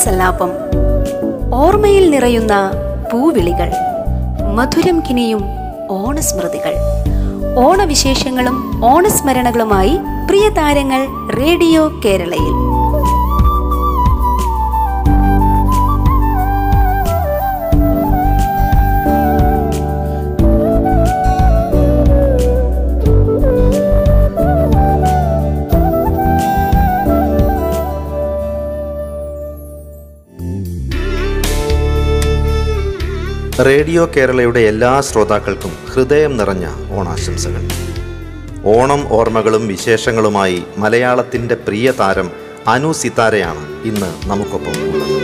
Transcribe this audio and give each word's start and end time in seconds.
ഓണസല്ലാപം 0.00 0.50
ഓർമ്മയിൽ 1.54 2.04
നിറയുന്ന 2.10 2.54
പൂവിളികൾ 3.12 3.70
മധുരം 4.54 5.00
കിനിയും 5.00 5.42
ഓണസ്മൃതികൾ. 5.90 6.74
ഓണവിശേഷങ്ങളും 7.64 8.56
ഓണസ്മരണകളുമായി 8.84 9.98
പ്രിയ 10.26 10.48
താരങ്ങൾ 10.48 11.02
റേഡിയോ 11.36 11.82
കേരളയിൽ. 12.04 12.54
റേഡിയോ 33.66 34.10
കേരളയുടെ 34.16 34.60
എല്ലാ 34.60 35.00
ശ്രോതാക്കൾക്കും 35.00 35.72
ഹൃദയം 35.94 36.36
നിറഞ്ഞ 36.36 36.66
ഓണാശംസകൾ. 36.90 37.62
ഓണം 38.64 39.12
ഓർമ്മകളും 39.12 39.68
വിശേഷങ്ങളുമായി 39.68 40.64
മലയാളത്തിന്റെ 40.78 41.54
പ്രിയ 41.54 41.90
താരം 41.90 42.30
അനു 42.68 42.92
സിതാരയാണ് 42.92 43.82
ഇന്ന് 43.84 44.30
നമുക്കൊപ്പം 44.30 44.70
ഉള്ളത്. 44.70 45.14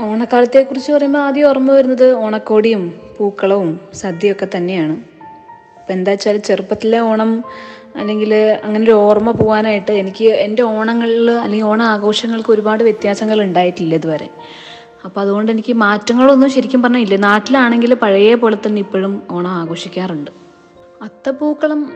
ഓണക്കാലത്തെ 0.00 0.62
കുറിച്ച് 0.62 0.92
പറയുമ്പോൾ 0.92 1.18
ആദ്യം 1.18 1.48
ഓർമ്മ 1.48 1.72
വരുന്നത് 1.72 2.12
ഓണക്കോടിയും 2.12 3.00
പൂക്കളവും 3.18 3.80
സദ്യയൊക്കെ 3.94 4.48
തന്നെയാണ്. 4.56 4.96
അപ്പം 5.76 5.92
എന്താ 5.92 6.10
വെച്ചാൽ 6.10 6.36
ചെറുപ്പത്തിലെ 6.38 6.98
ഓണം 6.98 7.44
അല്ലെങ്കിൽ 8.00 8.32
അങ്ങനെ 8.64 8.82
ഒരു 8.84 8.94
ഓർമ്മ 9.06 9.30
പോകാനായിട്ട് 9.30 9.92
എനിക്ക് 9.92 10.28
എന്റെ 10.46 10.62
ഓണങ്ങളിൽ 10.62 11.30
അല്ലെങ്കിൽ 11.44 11.68
ഓണ 11.72 11.82
ആഘോഷങ്ങൾക്ക് 11.94 12.50
ഒരുപാട് 12.50 12.82
വ്യത്യാസങ്ങൾ 12.82 13.40
ഉണ്ടായിട്ടില്ല 13.42 13.94
ഇതുവരെ. 13.94 14.28
അപ്പോൾ 15.06 15.20
അതുകൊണ്ട് 15.20 15.52
എനിക്ക് 15.52 15.72
മാറ്റങ്ങളൊന്നും 15.72 16.50
ശരിക്കും 16.50 16.82
പറഞ്ഞാൽ 16.82 17.00
ഇല്ല 17.00 17.16
നാട്ടിലാണെങ്കിൽ 17.30 17.94
പഴയ 18.04 18.34
പോലെ 18.34 18.58
തന്നെ 18.66 18.80
ഇപ്പോഴും 18.80 19.22
ഓണം 19.30 19.52
ആഘോഷിക്കാറുണ്ട്. 19.60 20.30
അത്തപ്പൂക്കളം 21.02 21.92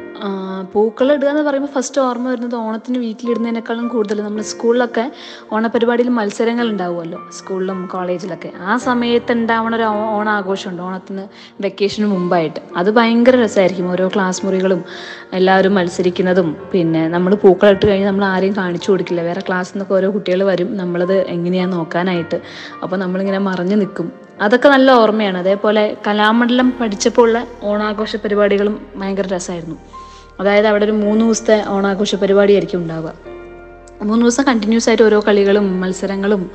പൂക്കളം 0.73 1.15
ഇടുക 1.15 1.29
എന്ന് 1.29 1.43
പറയുമ്പോൾ 1.43 1.71
ഫസ്റ്റ് 1.75 2.01
ഓർമ്മ 2.01 2.31
വരുന്നത് 2.31 2.55
ഓണത്തിന് 2.55 2.99
വീട്ടിലിടുന്നതിനേക്കാളും 2.99 3.89
കൂടുതൽ 3.89 4.23
നമ്മൾ 4.23 4.43
സ്കൂളിലൊക്കെ 4.43 5.13
ഓണപരിപാടിയിൽ 5.53 6.09
മത്സരങ്ങൾ 6.09 6.69
ഉണ്ടാവുമല്ലോ 6.69 7.21
സ്കൂളിലും 7.33 7.87
കോളേജിലൊക്കെ. 7.87 8.53
ആ 8.61 8.77
സമയത്ത് 8.77 9.33
ഉണ്ടാവണ 9.33 9.77
ഒരു 9.77 9.83
ഓണാഘോഷമുണ്ട്. 9.83 10.83
ഓണത്തിന് 10.83 11.29
വെക്കേഷന് 11.63 12.07
മുമ്പായിട്ട്. 12.07 12.61
അത് 12.77 12.91
ഭയങ്കര 12.91 13.37
രസമായിരിക്കും. 13.45 13.91
ഓരോ 13.91 14.09
ക്ലാസ് 14.09 14.47
മുറികളും 14.47 14.85
എല്ലാവരും 15.33 15.75
മത്സരിക്കുന്നതും. 15.75 16.57
പിന്നെ 16.73 17.09
നമ്മൾ 17.09 17.35
പൂക്കളം 17.35 17.71
ഇട്ട് 17.71 17.87
കഴിഞ്ഞ് 17.87 18.07
നമ്മൾ 18.07 18.25
ആരെയും 18.25 18.57
കാണിച്ചു 18.57 18.91
കൊടുക്കില്ല. 18.91 19.23
വേറെ 19.23 19.41
ക്ലാസ്സിൽ 19.41 19.75
നിന്നൊക്കെ 19.77 19.95
ഓരോ 19.95 20.11
കുട്ടികൾ 20.15 20.43
വരും. 20.43 20.77
നമ്മളത് 20.77 21.27
എങ്ങനെയാണ് 21.27 21.73
നോക്കാനായിട്ട്. 21.73 22.41
അപ്പോൾ 22.83 22.97
നമ്മളിങ്ങനെ 22.97 23.39
മറിഞ്ഞു 23.39 23.77
നിൽക്കും. 23.77 24.28
അതൊക്കെ 24.43 24.69
നല്ല 24.69 24.91
ഓർമ്മയാണ്. 24.91 25.39
അതേപോലെ 25.39 25.97
കലാമണ്ഡലം 26.07 26.75
പഠിച്ചപ്പോൾ 26.81 27.23
ഉള്ള 27.23 27.47
ഓണാഘോഷ 27.63 28.17
പരിപാടികളും 28.17 28.87
ഭയങ്കര 28.97 29.35
രസമായിരുന്നു. 29.35 29.77
അതായത് 30.41 30.67
അവിടെ 30.67 30.85
ഒരു 30.85 30.93
മൂന്ന് 30.93 31.25
ദിവസത്തെ 31.25 31.65
ഓണാഘോഷ 31.69 32.15
പരിപാടിയായിരിക്കും 32.15 32.79
ഉണ്ടാവുക. 32.79 33.13
മൂന്ന് 34.03 34.25
ദിവസം 34.25 34.45
കണ്ടിന്യൂസ് 34.45 34.89
ആയിട്ട് 34.89 35.03
ഓരോ 35.03 35.25
കളികളും 35.29 35.81
മത്സരങ്ങളും 35.81 36.51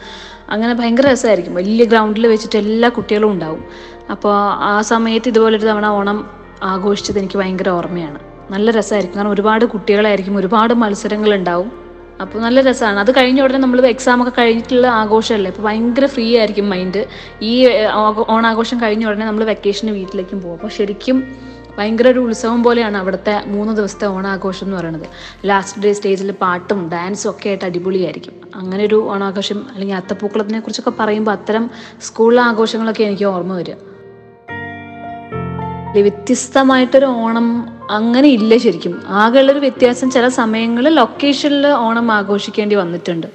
അങ്ങനെ 0.50 0.74
ഭയങ്കര 0.74 1.12
രസമായിരിക്കും. 1.12 1.54
വലിയ 1.54 1.86
ഗ്രൗണ്ടിൽ 1.86 2.28
വെച്ചിട്ട് 2.28 2.58
എല്ലാ 2.58 2.90
കുട്ടികളും 2.90 3.32
ഉണ്ടാവും. 3.32 3.64
അപ്പോൾ 4.12 4.36
ആ 4.44 4.82
സമയത്ത് 4.82 5.30
ഇതുപോലെ 5.30 5.58
ഒരു 5.58 5.66
തവണ 5.66 5.86
ഓണം 5.86 6.30
ആഘോഷിച്ചത് 6.64 7.20
എനിക്ക് 7.20 7.38
ഭയങ്കര 7.38 7.70
ഓർമ്മയാണ്. 7.70 8.20
നല്ല 8.52 8.72
രസമായിരിക്കും. 8.72 9.18
കാരണം 9.18 9.32
ഒരുപാട് 9.32 9.66
കുട്ടികളായിരിക്കും 9.66 10.38
ഒരുപാട് 10.38 10.74
മത്സരങ്ങൾ 10.74 11.34
ഉണ്ടാവും. 11.34 11.83
അപ്പോൾ 12.22 12.40
നല്ല 12.40 12.62
രസമാണ്. 12.62 13.00
അത് 13.00 13.12
കഴിഞ്ഞ 13.12 13.42
ഉടനെ 13.42 13.60
നമ്മൾ 13.60 13.86
എക്സാം 13.86 14.22
ഒക്കെ 14.22 14.42
കഴിഞ്ഞിട്ടുള്ള 14.42 14.88
ആഘോഷമല്ലേ? 14.88 15.52
അപ്പോൾ 15.52 15.62
ഭയങ്കര 15.62 16.06
ഫ്രീ 16.06 16.38
ആയിരിക്കും 16.38 16.70
മൈൻഡ് 16.70 17.06
ഈ 17.42 17.68
ഓണാഘോഷം 18.30 18.82
കഴിഞ്ഞ 18.82 19.06
ഉടനെ 19.06 19.26
നമ്മൾ 19.26 19.44
വെക്കേഷന് 19.44 19.92
വീട്ടിലേക്കും 19.92 20.42
പോകും. 20.42 20.54
അപ്പോൾ 20.54 20.68
ശരിക്കും 20.68 21.28
ഭയങ്കര 21.78 22.08
ഒരു 22.08 22.20
ഉത്സവം 22.20 22.64
പോലെയാണ് 22.64 22.98
അവിടുത്തെ 22.98 23.44
മൂന്ന് 23.46 23.78
ദിവസത്തെ 23.78 24.06
ഓണാഘോഷം 24.06 24.66
എന്ന് 24.66 24.78
പറയുന്നത് 24.78 25.08
ലാസ്റ്റ് 25.46 25.82
ഡേ 25.84 25.94
സ്റ്റേജിൽ 25.94 26.32
പാട്ടും 26.32 26.90
ഡാൻസും 26.90 27.30
ഒക്കെ 27.30 27.48
ആയിട്ട് 27.50 27.66
അടിപൊളിയായിരിക്കും. 27.66 28.34
അങ്ങനെ 28.56 28.86
ഒരു 28.86 29.08
ഓണാഘോഷം 29.10 29.66
അല്ലെങ്കിൽ 29.74 29.96
അത്തപ്പൂക്കളത്തിനെ 29.96 30.60
കുറിച്ചൊക്കെ 30.60 30.94
പറയുമ്പോൾ 31.00 31.32
അത്തരം 31.32 31.70
സ്കൂളിലെ 32.02 32.42
ആഘോഷങ്ങളൊക്കെ 32.42 33.04
എനിക്ക് 33.04 33.26
ഓർമ്മ 33.26 33.54
വരിക. 33.54 33.76
വ്യത്യസ്തമായിട്ടൊരു 36.02 37.06
ഓണം 37.06 37.73
അങ്ങനെ 37.92 38.28
ഇല്ല 38.28 38.58
ശരിക്കും. 38.58 39.02
ആകെയുള്ളൊരു 39.08 39.60
വ്യത്യാസം 39.60 40.12
ചില 40.12 40.28
സമയങ്ങളിൽ 40.28 40.94
ലൊക്കേഷനിൽ 40.94 41.68
ഓണം 41.68 42.12
ആഘോഷിക്കേണ്ടി 42.12 42.76
വന്നിട്ടുണ്ട്. 42.76 43.28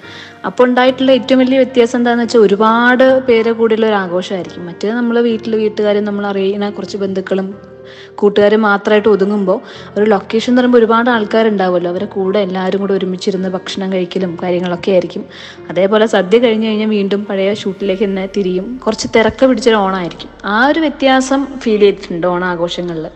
അപ്പോൾ 0.45 0.65
ഉണ്ടായിട്ടുള്ള 0.65 1.13
ഏറ്റവും 1.13 1.39
വലിയ 1.39 1.59
വ്യത്യാസം 1.59 1.99
എന്താണെന്ന് 1.99 2.25
വെച്ചാൽ 2.25 2.41
ഒരുപാട് 2.41 3.21
പേരെ 3.21 3.53
കൂടിയുള്ള 3.53 3.87
ഒരു 3.87 3.95
ആഘോഷമായിരിക്കും. 3.95 4.67
മറ്റേ 4.67 4.93
നമ്മൾ 4.93 5.21
വീട്ടിൽ 5.21 5.57
വീട്ടുകാരും 5.57 6.05
നമ്മൾ 6.05 6.27
അറിയുന്ന 6.27 6.71
കുറച്ച് 6.71 6.97
ബന്ധുക്കളും 6.97 7.55
കൂട്ടുകാരും 8.15 8.63
മാത്രമായിട്ട് 8.63 9.09
ഒതുങ്ങുമ്പോൾ 9.09 9.61
ഒരു 9.97 10.11
ലൊക്കേഷൻ 10.11 10.51
എന്ന് 10.51 10.61
പറയുമ്പോൾ 10.61 10.79
ഒരുപാട് 10.79 11.11
ആൾക്കാരുണ്ടാവുമല്ലോ. 11.11 11.91
അവരെ 11.91 12.07
കൂടെ 12.07 12.39
എല്ലാവരും 12.39 12.81
കൂടെ 12.81 12.93
ഒരുമിച്ചിരുന്ന് 12.93 13.49
ഭക്ഷണം 13.49 13.93
കഴിക്കലും 13.93 14.39
കാര്യങ്ങളൊക്കെ 14.43 14.91
ആയിരിക്കും. 14.91 15.25
അതേപോലെ 15.71 16.07
സദ്യ 16.07 16.39
കഴിഞ്ഞ് 16.39 16.67
കഴിഞ്ഞാൽ 16.67 16.89
വീണ്ടും 16.89 17.25
പഴയ 17.25 17.55
ഷൂട്ടിലേക്ക് 17.55 18.05
തന്നെ 18.05 18.29
തിരിയും. 18.37 18.81
കുറച്ച് 18.87 19.09
തിരക്ക് 19.17 19.47
പിടിച്ചൊരു 19.47 19.77
ഓണമായിരിക്കും 19.77 20.31
ആ 20.45 20.67
ഒരു 20.67 20.81
വ്യത്യാസം 20.81 21.47
ഫീൽ 21.59 21.81
ചെയ്തിട്ടുണ്ട് 21.81 22.27
ഓണാഘോഷങ്ങളിൽ 22.27 23.07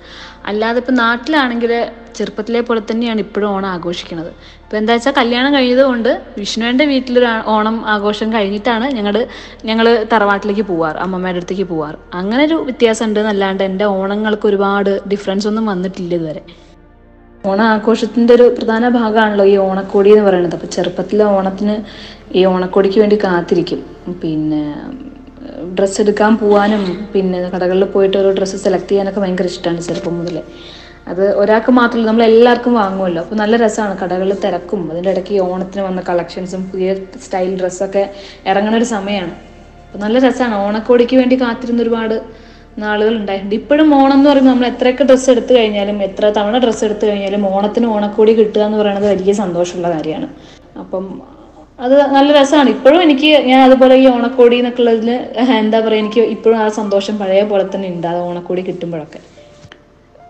അല്ലാതെ 0.50 0.78
ഇപ്പം 0.82 0.96
നാട്ടിലാണെങ്കിൽ 1.04 1.72
ചെറുപ്പത്തിലെ 2.16 2.60
പോലെ 2.68 2.80
തന്നെയാണ് 2.90 3.20
ഇപ്പോഴും 3.24 3.48
ഓണം 3.54 3.68
ആഘോഷിക്കുന്നത്. 3.74 4.30
ഇപ്പം 4.62 4.76
എന്താ 4.80 4.92
വെച്ചാൽ 4.96 5.14
കല്യാണം 5.18 5.50
കഴിഞ്ഞതുകൊണ്ട് 5.56 6.10
വിഷ്ണുവിന്റെ 6.40 6.84
വീട്ടിലൊരു 6.90 7.28
ഓണം 7.54 7.76
ആഘോഷം 7.94 8.28
കഴിഞ്ഞിട്ടാണ് 8.34 8.86
ഞങ്ങൾ 8.98 9.16
ഞങ്ങൾ 9.68 9.86
തറവാട്ടിലേക്ക് 10.12 10.64
പോവാറ് 10.70 10.98
അമ്മമ്മയുടെ 11.04 11.40
അടുത്തേക്ക് 11.42 11.66
പോവാറ്. 11.72 11.98
അങ്ങനെ 12.20 12.42
ഒരു 12.48 12.58
വ്യത്യാസം 12.68 13.04
ഉണ്ട് 13.08 13.20
എന്നല്ലാണ്ട് 13.22 13.64
എന്റെ 13.70 13.86
ഓണങ്ങൾക്ക് 14.00 14.46
ഒരുപാട് 14.50 14.92
ഡിഫറൻസ് 15.12 15.48
ഒന്നും 15.52 15.66
വന്നിട്ടില്ല 15.72 16.14
ഇതുവരെ. 16.18 16.42
ഓണ 17.44 17.60
ആഘോഷത്തിന്റെ 17.76 18.32
ഒരു 18.38 18.44
പ്രധാന 18.58 18.84
ഭാഗമാണല്ലോ 18.98 19.46
ഈ 19.52 19.56
ഓണക്കോടി 19.68 20.10
എന്ന് 20.14 20.26
പറയുന്നത്. 20.28 20.54
അപ്പോൾ 20.58 20.70
ചെറുപ്പത്തിലെ 20.76 21.24
ഓണത്തിന് 21.36 21.76
ഈ 22.38 22.42
ഓണക്കോടിക്ക് 22.52 22.98
വേണ്ടി 23.02 23.16
കാത്തിരിക്കും. 23.24 23.80
പിന്നെ 24.22 24.62
ഡ്രസ്സ് 25.78 26.00
എടുക്കാൻ 26.00 26.36
പോവാനും 26.36 27.08
പിന്നെ 27.14 27.38
കടകളിൽ 27.54 27.84
പോയിട്ട് 27.84 28.16
ഓരോ 28.18 28.30
ഡ്രസ്സ് 28.30 28.56
സെലക്ട് 28.56 28.88
ചെയ്യാനൊക്കെ 28.88 29.20
ഭയങ്കര 29.20 29.44
ഇഷ്ടമാണ് 29.44 29.80
ചെറുപ്പം 29.80 30.18
മുതലേ. 30.18 30.42
അത് 31.10 31.22
ഒരാൾക്ക് 31.36 31.70
മാത്രമല്ല 31.70 32.06
നമ്മൾ 32.08 32.22
എല്ലാവർക്കും 32.22 32.74
വാങ്ങുമല്ലോ. 32.74 33.22
അപ്പോൾ 33.22 33.34
നല്ല 33.34 33.56
രസമാണ് 33.56 33.94
കടകളിൽ 34.02 34.36
തിരക്കും. 34.44 34.90
അതിന്റെ 34.92 35.10
ഇടയ്ക്ക് 35.10 35.40
ഓണത്തിന് 35.40 35.82
വന്ന 35.82 36.00
കളക്ഷൻസും 36.08 36.62
പുതിയ 36.64 36.94
സ്റ്റൈൽ 36.94 37.60
ഡ്രസ്സൊക്കെ 37.60 38.10
ഇറങ്ങുന്ന 38.46 38.76
ഒരു 38.76 38.84
സമയമാണ്. 38.84 39.34
അപ്പോൾ 39.86 39.98
നല്ല 39.98 40.18
രസമാണ്. 40.18 40.54
ഓണക്കോടിക്ക് 40.54 41.16
വേണ്ടി 41.16 41.36
കാത്തിരുന്ന 41.36 41.82
ഒരുപാട് 41.82 42.16
നാളുകൾ 42.78 43.14
ഉണ്ടായിട്ടുണ്ട്. 43.16 43.54
ഇപ്പോഴും 43.54 43.94
ഓണം 43.94 44.12
എന്ന് 44.12 44.30
പറയുമ്പോൾ 44.30 44.52
നമ്മൾ 44.52 44.66
എത്രയൊക്കെ 44.66 45.04
ഡ്രസ്സ് 45.04 45.30
എടുത്തു 45.30 45.52
കഴിഞ്ഞാലും 45.54 46.02
എത്ര 46.02 46.32
തവണ 46.36 46.58
ഡ്രസ്സ് 46.58 46.84
എടുത്തു 46.84 47.06
കഴിഞ്ഞാലും 47.06 47.42
ഓണത്തിന് 47.46 47.86
ഓണക്കോടി 47.86 48.32
കിട്ടുക 48.32 48.62
എന്ന് 48.62 48.78
പറയുന്നത് 48.78 49.06
വലിയ 49.06 49.32
സന്തോഷമുള്ള 49.32 49.90
കാര്യമാണ്. 49.96 50.28
അപ്പം 50.78 51.22
അത് 51.84 51.94
നല്ല 52.16 52.28
രസമാണ് 52.38 52.70
ഇപ്പോഴും 52.76 52.98
എനിക്ക് 53.04 53.30
ഞാൻ 53.50 53.60
അതുപോലെ 53.66 53.94
ഈ 54.02 54.04
ഓണക്കോടി 54.14 54.56
എന്നൊക്കെ 54.60 54.82
ഉള്ളതിൽ 54.82 55.10
എന്താ 55.62 55.78
പറയുക 55.84 56.02
എനിക്ക് 56.04 56.22
ഇപ്പോഴും 56.34 56.56
ആ 56.64 56.66
സന്തോഷം 56.80 57.14
പഴയ 57.20 57.42
പോലെ 57.52 57.64
തന്നെ 57.74 57.88
ഉണ്ട്. 57.94 58.06
ആ 58.10 58.14
ഓണക്കോടി 58.28 58.62
കിട്ടുമ്പോഴൊക്കെ. 58.68 59.20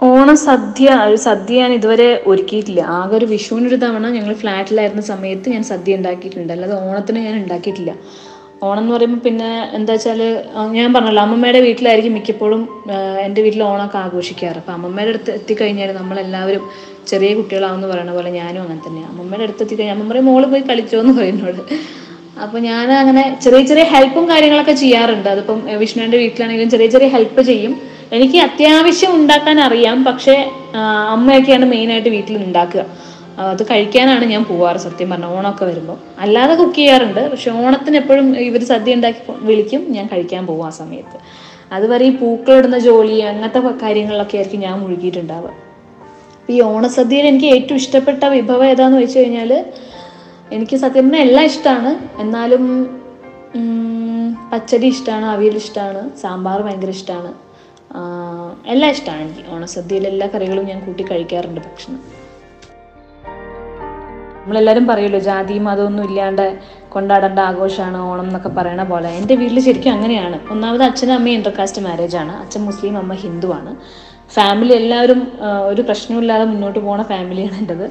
ഓണം 0.08 0.36
സദ്യ 0.48 0.86
ഒരു 1.08 1.18
സദ്യ 1.26 1.60
ഞാൻ 1.62 1.72
ഇതുവരെ 1.78 2.08
ഒരുക്കിയിട്ടില്ല. 2.30 2.82
ആകെ 2.98 3.14
ഒരു 3.18 3.26
വിഷുവിനൊരു 3.32 3.78
തവണ 3.84 4.06
ഞങ്ങൾ 4.16 4.32
ഫ്ലാറ്റിലായിരുന്ന 4.42 5.02
സമയത്ത് 5.12 5.50
ഞാൻ 5.54 5.64
സദ്യ 5.72 5.98
ഉണ്ടാക്കിയിട്ടുണ്ട്. 5.98 6.52
അല്ലാതെ 6.54 6.76
ഓണത്തിന് 6.86 7.20
ഞാൻ 7.26 7.36
ഉണ്ടാക്കിയിട്ടില്ല. 7.42 7.92
ഓണം 8.66 8.80
എന്ന് 8.82 8.92
പറയുമ്പോൾ 8.94 9.20
പിന്നെ 9.26 9.50
എന്താ 9.76 9.92
വെച്ചാൽ 9.94 10.20
ഞാൻ 10.78 10.88
പറഞ്ഞല്ലോ 10.96 11.22
അമ്മമ്മയുടെ 11.26 11.60
വീട്ടിലായിരിക്കും 11.66 12.12
മിക്കപ്പോഴും 12.18 12.60
എന്റെ 13.26 13.40
വീട്ടിൽ 13.44 13.62
ഓണമൊക്കെ 13.70 13.98
ആഘോഷിക്കാറ്. 14.02 14.58
അപ്പം 14.62 14.74
അമ്മമ്മയുടെ 14.78 15.12
അടുത്ത് 15.14 15.32
എത്തിക്കഴിഞ്ഞാൽ 15.38 15.92
നമ്മളെല്ലാവരും 16.00 16.64
ചെറിയ 17.10 17.34
കുട്ടികളാണെന്ന് 17.34 17.88
പറയണ 17.88 18.10
പോലെ 18.12 18.30
ഞാനും 18.30 18.60
അങ്ങനെ 18.62 18.82
തന്നെയാണ് 18.86 19.10
അമ്മമ്മയുടെ 19.12 19.44
അടുത്ത് 19.46 19.62
എത്തിക്കഴിഞ്ഞാൽ 19.64 19.96
അമ്മ 19.96 20.20
മോൾ 20.30 20.44
പോയി 20.52 20.64
കളിച്ചോ 20.70 20.98
എന്ന് 21.00 21.14
പറയുന്നോട് 21.18 21.62
അപ്പൊ 22.42 22.58
ഞാൻ 22.58 22.86
അങ്ങനെ 22.92 23.22
ചെറിയ 23.44 23.62
ചെറിയ 23.70 23.84
ഹെൽപ്പും 23.94 24.24
കാര്യങ്ങളൊക്കെ 24.30 24.72
ചെയ്യാറുണ്ട്. 24.72 25.28
അതിപ്പം 25.28 25.58
വിഷ്ണുവിന്റെ 25.82 26.18
വീട്ടിലാണെങ്കിലും 26.18 26.70
ചെറിയ 26.74 26.86
ചെറിയ 26.94 27.08
ഹെൽപ്പ് 27.14 27.42
ചെയ്യും. 27.42 27.72
എനിക്ക് 28.16 28.38
അത്യാവശ്യം 28.38 29.12
ഉണ്ടാക്കാൻ 29.18 29.60
അറിയാം. 29.60 29.98
പക്ഷേ 30.04 30.34
അമ്മയൊക്കെയാണ് 31.14 31.66
മെയിൻ 31.74 31.90
ആയിട്ട് 31.92 32.08
വീട്ടിൽ 32.08 32.36
ഉണ്ടാക്കുക. 32.46 32.84
അത് 33.50 33.62
കഴിക്കാനാണ് 33.70 34.24
ഞാൻ 34.32 34.42
പോവാറ് 34.44 34.80
സത്യം 34.86 35.10
പറഞ്ഞ 35.10 35.28
ഓണമൊക്കെ 35.36 35.64
വരുമ്പോൾ 35.64 35.98
അല്ലാതെ 36.24 36.54
കുക്ക് 36.54 36.78
ചെയ്യാറുണ്ട്. 36.78 37.22
പക്ഷെ 37.32 37.50
ഓണത്തിന് 37.50 37.96
എപ്പോഴും 37.96 38.26
ഇവർ 38.48 38.64
സദ്യ 38.72 38.96
ഉണ്ടാക്കി 38.98 39.20
വിളിക്കും. 39.48 39.84
ഞാൻ 39.96 40.06
കഴിക്കാൻ 40.12 40.42
പോകും 40.46 40.66
ആ 40.66 40.72
സമയത്ത്. 40.80 41.18
അതുവരെ 41.76 42.04
ഈ 42.04 42.14
പൂക്കളിടുന്ന 42.22 42.78
ജോലി 42.78 43.18
അങ്ങനത്തെ 43.32 43.60
കാര്യങ്ങളിലൊക്കെ 43.84 44.36
ആയിരിക്കും 44.36 44.60
ഞാൻ 44.60 44.74
മുഴുകിയിട്ടുണ്ടാവുക. 44.80 45.52
ഈ 46.54 46.56
ഓണസദ്യയിൽ 46.70 47.26
എനിക്ക് 47.32 47.48
ഏറ്റവും 47.56 47.78
ഇഷ്ടപ്പെട്ട 47.82 48.22
വിഭവം 48.36 48.64
ഏതാന്ന് 48.72 48.98
വെച്ച് 49.02 49.16
കഴിഞ്ഞാൽ 49.20 49.52
എനിക്ക് 50.56 50.76
സത്യം 50.82 51.04
പറഞ്ഞാൽ 51.06 51.26
എല്ലാം 51.28 51.46
ഇഷ്ടമാണ് 51.52 51.92
എന്നാലും 52.22 52.64
പച്ചടി 54.50 54.88
ഇഷ്ടമാണ് 54.94 55.26
അവിയൽ 55.34 55.56
ഇഷ്ടമാണ് 55.62 56.02
സാമ്പാർ 56.22 56.60
ഭയങ്കര 56.66 56.92
ഇഷ്ടമാണ് 56.98 57.30
എല്ലാം 58.72 58.90
ഇഷ്ടമാണ് 58.96 59.22
എനിക്ക്. 59.24 59.42
ഓണസദ്യയിൽ 59.54 60.04
എല്ലാ 60.10 60.26
കറികളും 60.34 60.64
ഞാൻ 60.70 60.78
കൂട്ടി 60.84 61.02
കഴിക്കാറുണ്ട് 61.08 61.60
ഭക്ഷണം. 61.66 62.00
നമ്മളെല്ലാവരും 64.36 64.84
പറയുമല്ലോ 64.90 65.20
ജാതി 65.26 65.56
മതമൊന്നും 65.66 66.04
ഇല്ലാണ്ട് 66.08 66.46
കൊണ്ടാടേണ്ട 66.94 67.40
ആഘോഷമാണ് 67.50 67.98
ഓണം 68.10 68.26
എന്നൊക്കെ 68.28 68.50
പറയണ 68.58 68.82
പോലെ. 68.92 69.10
എന്റെ 69.18 69.34
വീട്ടിൽ 69.40 69.60
ശരിക്കും 69.66 69.92
അങ്ങനെയാണ്. 69.96 70.38
ഒന്നാമത് 70.54 70.84
അച്ഛനും 70.88 71.14
അമ്മയും 71.18 71.36
ഇന്റർകാസ്റ്റ് 71.40 71.82
മാരേജാണ് 71.88 72.34
അച്ഛൻ 72.44 72.62
മുസ്ലിം 72.68 72.96
അമ്മ 73.02 73.14
ഹിന്ദുവാണ്. 73.24 73.72
ഫാമിലി 74.36 74.72
എല്ലാവരും 74.72 75.20
ഒരു 75.70 75.82
പ്രശ്നമില്ലാതെ 75.88 76.44
മുന്നോട്ട് 76.50 76.80
പോണ 76.86 77.00
ഫാമിലിയാണ് 77.10 77.56
എന്റെത് 77.62 77.86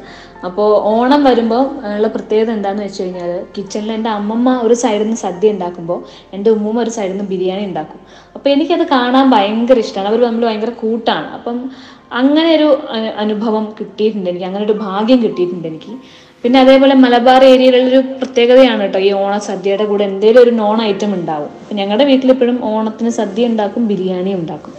അപ്പോൾ 0.48 0.70
ഓണം 0.92 1.22
വരുമ്പോൾ 1.24 1.64
ഉള്ള 1.96 2.08
പ്രത്യേകത 2.08 2.52
എന്താണെന്ന് 2.58 2.86
വെച്ച് 2.88 3.02
കഴിഞ്ഞാൽ 3.04 3.32
കിച്ചണിൽ 3.56 3.92
എന്റെ 3.98 4.10
അമ്മമ്മ 4.10 4.54
ഒരു 4.66 4.76
സൈഡിൽ 4.84 5.04
നിന്ന് 5.04 5.20
സദ്യ 5.26 5.54
ഉണ്ടാക്കുമ്പോൾ 5.56 6.00
എന്റെ 6.36 6.50
ഉമ്മൂമ്മ 6.56 6.80
ഒരു 6.86 6.94
സൈഡിൽ 6.98 7.14
നിന്ന് 7.14 7.28
ബിരിയാണി 7.34 7.64
ഉണ്ടാക്കും 7.70 8.00
അപ്പോൾ 8.36 8.50
എനിക്കത് 8.50 8.86
കാണാൻ 8.96 9.28
ഭയങ്കര 9.36 9.80
ഇഷ്ടമാണ് 9.86 10.10
അവർ 10.12 10.22
തമ്മിൽ 10.28 10.46
ഭയങ്കര 10.50 10.74
കൂട്ടാണ്. 10.84 11.28
അപ്പം 11.38 11.58
അങ്ങനെ 12.20 12.50
ഒരു 12.58 12.70
അനുഭവം 13.24 13.66
കിട്ടിയിട്ടുണ്ട് 13.80 14.28
എനിക്ക്. 14.30 14.48
അങ്ങനെ 14.50 14.64
ഒരു 14.70 14.76
ഭാഗ്യം 14.88 15.20
കിട്ടിയിട്ടുണ്ട് 15.26 15.68
എനിക്ക്. 15.72 15.94
പിന്നെ 16.44 16.58
അതേപോലെ 16.64 16.96
മലബാർ 17.04 17.42
ഏരിയയിലുള്ളൊരു 17.52 18.00
പ്രത്യേകതയാണ് 18.20 18.82
കേട്ടോ 18.84 19.00
ഈ 19.08 19.10
ഓണ 19.20 19.34
സദ്യയുടെ 19.48 19.86
കൂടെ 19.92 20.04
എന്തെങ്കിലും 20.10 20.42
ഒരു 20.46 20.52
നോൺ 20.62 20.78
ഐറ്റം 20.88 21.12
ഉണ്ടാവും 21.18 21.52
അപ്പം 21.60 21.78
ഞങ്ങളുടെ 21.80 22.06
വീട്ടിലെപ്പോഴും 22.12 22.58
ഓണത്തിന് 22.72 23.12
സദ്യ 23.20 23.52
ഉണ്ടാക്കും 23.52 23.84
ബിരിയാണി 23.92 24.32
ഉണ്ടാക്കും 24.40 24.74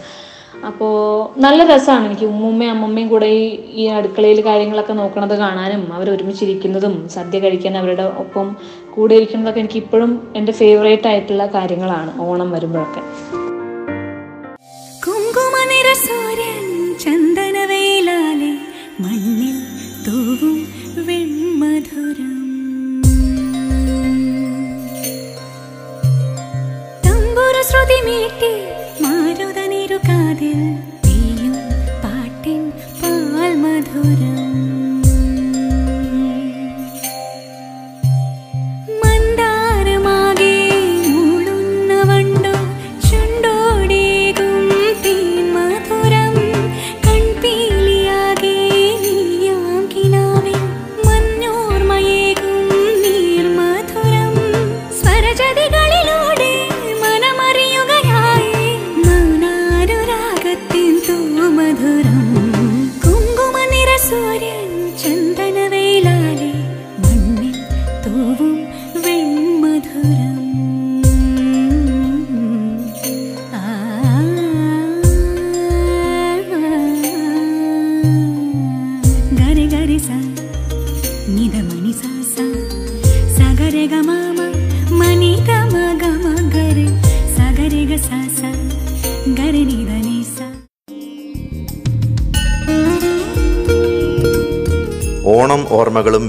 അപ്പോൾ 0.63 0.93
നല്ല 1.41 1.63
രസമാണ് 1.63 2.05
എനിക്ക് 2.05 2.25
ഉമ്മുമ്മയും 2.25 2.71
അമ്മമ്മയും 2.71 3.07
കൂടെ 3.09 3.29
ഈ 3.73 3.85
അടുക്കളയിൽ 3.87 4.45
കാര്യങ്ങളൊക്കെ 4.45 4.93
നോക്കണത് 4.93 5.35
കാണാനും 5.37 5.83
അവർ 5.93 6.09
ഒരുമിച്ചിരിക്കുന്നതും 6.09 6.95
സദ്യ 7.09 7.39
കഴിക്കാൻ 7.39 7.77
അവരുടെ 7.77 8.07
ഒപ്പം 8.17 8.49
കൂടെ 8.89 9.15
ഇരിക്കുന്നതൊക്കെ 9.15 9.59
എനിക്ക് 9.59 9.77
ഇപ്പോഴും 9.77 10.13
എന്റെ 10.35 10.51
ഫേവറേറ്റ് 10.51 11.07
ആയിട്ടുള്ള 11.07 11.45
കാര്യങ്ങളാണ് 11.53 12.13
ഓണം 12.19 12.51
വരുമ്പോഴൊക്കെ. 12.51 13.03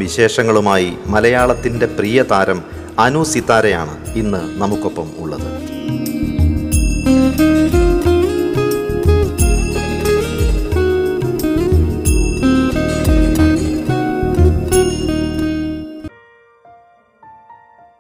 വിശേഷങ്ങളുമായി 0.05 0.91
മലയാളത്തിന്റെ 1.15 1.87
പ്രിയ 1.99 2.23
താരം 2.33 2.59
അനു 2.99 3.23
സിത്താരയാണ് 3.33 3.95
ഇന്ന് 4.21 4.41
നമുക്കൊപ്പം 4.63 5.09
ഉള്ളത്. 5.23 5.47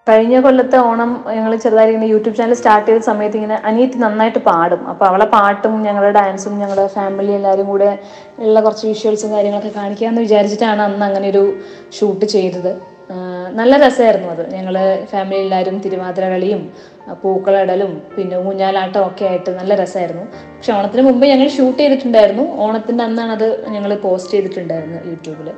കഴിഞ്ഞ 0.06 0.38
കൊല്ലത്തെ 0.44 0.78
ഓണം 0.86 1.10
ഞങ്ങൾ 1.34 1.52
ചെറുതായി 1.56 1.90
ഇങ്ങനെ 1.90 2.08
യൂട്യൂബ് 2.10 2.36
ചാനൽ 2.38 2.56
സ്റ്റാർട്ട് 2.60 2.86
ചെയ്ത 2.88 3.02
സമയത്ത് 3.10 3.36
ഇങ്ങനെ 3.36 3.56
അനിയത്തി 3.68 3.98
നന്നായിട്ട് 4.02 4.40
പാടും. 4.48 4.80
അപ്പോൾ 4.90 5.06
അവളെ 5.10 5.26
പാട്ടും 5.34 5.74
ഞങ്ങളുടെ 5.86 6.10
ഡാൻസും 6.16 6.54
ഞങ്ങളുടെ 6.62 6.84
ഫാമിലി 6.96 7.32
എല്ലാവരും 7.38 7.66
കൂടെ 7.72 7.88
ഉള്ള 8.46 8.60
കുറച്ച് 8.64 8.84
വിഷ്വൽസും 8.90 9.30
കാര്യങ്ങളൊക്കെ 9.34 9.72
കാണിക്കാമെന്ന് 9.78 10.24
വിചാരിച്ചിട്ടാണ് 10.26 10.82
അന്ന് 10.88 11.06
അങ്ങനെ 11.06 11.28
ഒരു 11.34 11.44
ഷൂട്ട് 11.98 12.26
ചെയ്തത്. 12.34 12.72
നല്ല 13.60 13.72
രസമായിരുന്നു 13.84 14.28
അത്. 14.34 14.44
ഞങ്ങൾ 14.56 14.76
ഫാമിലി 15.10 15.40
എല്ലാവരും 15.44 15.78
തിരുവാതിര 15.84 16.28
കളിയും 16.34 16.60
പൂക്കളിടലും 17.22 17.90
പിന്നെ 18.16 18.36
ഊഞ്ഞാലാട്ടം 18.48 19.02
ഒക്കെ 19.08 19.24
ആയിട്ട് 19.30 19.50
നല്ല 19.60 19.72
രസമായിരുന്നു. 19.82 20.24
പക്ഷെ 20.56 20.72
ഓണത്തിന് 20.76 21.02
മുമ്പ് 21.08 21.24
ഞങ്ങൾ 21.32 21.48
ഷൂട്ട് 21.56 21.78
ചെയ്തിട്ടുണ്ടായിരുന്നു. 21.82 22.46
ഓണത്തിന്റെ 22.66 23.04
അന്നാണ് 23.08 23.34
അത് 23.38 23.48
ഞങ്ങൾ 23.74 23.92
പോസ്റ്റ് 24.06 24.34
ചെയ്തിട്ടുണ്ടായിരുന്നു 24.36 25.00
യൂട്യൂബിൽ 25.10 25.50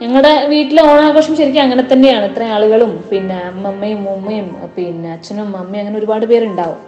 ഞങ്ങളുടെ 0.00 0.32
വീട്ടിലെ 0.46 0.82
ഓണാഘോഷം 0.82 1.36
ശരിക്കും 1.36 1.62
അങ്ങനെ 1.62 1.82
തന്നെയാണ്. 1.92 2.24
ഇത്രയും 2.30 2.52
ആളുകളും 2.54 3.04
പിന്നെ 3.10 3.36
അമ്മമ്മയും 3.50 4.10
ഉമ്മയും 4.14 4.48
പിന്നെ 4.76 5.12
അച്ഛനും 5.12 5.56
അമ്മയും 5.56 5.80
അങ്ങനെ 5.82 5.98
ഒരുപാട് 5.98 6.26
പേരുണ്ടാവും. 6.26 6.80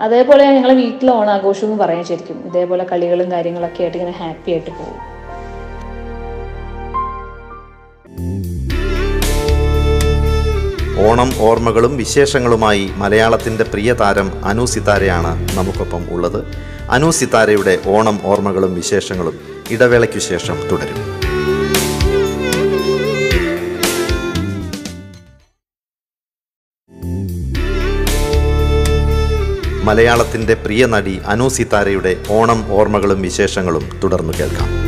അതേപോലെ 0.00 0.44
ഞങ്ങളെ 0.56 0.74
വീട്ടിലെ 0.74 1.12
ഓണാഘോഷം 1.12 1.66
എന്ന് 1.66 1.78
പറയാൻ 1.84 2.04
ശരിക്കും. 2.04 2.42
ഇതേപോലെ 2.48 2.84
കളികളും 2.92 3.32
കാര്യങ്ങളൊക്കെ 3.32 3.82
ആയിട്ട് 3.82 3.98
ഇങ്ങനെ 3.98 4.16
ഹാപ്പി 4.18 4.50
ആയിട്ട് 4.52 4.70
പോകും. 4.70 5.00
ഓണം 11.06 11.30
ഓർമ്മകളും 11.40 11.96
വിശേഷങ്ങളുമായി 11.96 12.90
മലയാളത്തിന്റെ 12.96 13.64
പ്രിയ 13.64 13.92
താരം 13.92 14.30
അനു 14.44 14.64
സിതാരയാണ് 14.64 15.48
നമുക്കൊപ്പം 15.58 16.04
ഉള്ളത്. 16.10 16.40
അനു 16.90 17.10
സിതാരയുടെ 17.10 17.78
ഓണം 17.86 18.20
ഓർമ്മകളും 18.24 18.74
വിശേഷങ്ങളും 18.74 19.36
ഇടവേളയ്ക്കു 19.70 20.18
ശേഷം 20.18 20.56
തുടരും. 20.70 21.13
മലയാളത്തിന്റെ 29.84 30.54
പ്രിയ 30.54 30.86
നടി 30.86 31.20
അനു 31.26 31.48
സിതാരയുടെ 31.48 32.16
ഓണം 32.30 32.72
ഓർമ്മകളും 32.72 33.22
വിശേഷങ്ങളും 33.22 34.00
തുടർന്ന് 34.04 34.32
കേൾക്കാം. 34.32 34.84